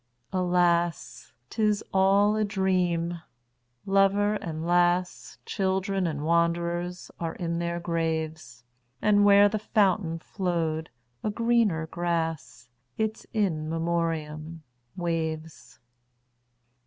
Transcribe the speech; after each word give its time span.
Alas! 0.33 1.31
't 1.51 1.61
is 1.61 1.83
all 1.93 2.35
a 2.35 2.43
dream. 2.43 3.21
Lover 3.85 4.33
and 4.33 4.65
lass, 4.65 5.37
Children 5.45 6.07
and 6.07 6.25
wanderers, 6.25 7.11
are 7.19 7.35
in 7.35 7.59
their 7.59 7.79
graves; 7.79 8.63
And 8.99 9.23
where 9.25 9.47
the 9.47 9.59
fountain 9.59 10.17
flow'd 10.17 10.89
a 11.23 11.29
greener 11.29 11.85
grass—Its 11.85 13.27
In 13.31 13.69
Memoriam—waves. 13.69 15.77